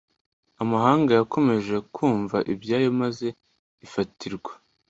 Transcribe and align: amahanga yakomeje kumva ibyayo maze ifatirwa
amahanga 0.61 1.11
yakomeje 1.19 1.75
kumva 1.95 2.37
ibyayo 2.53 2.89
maze 3.01 3.27
ifatirwa 3.85 4.51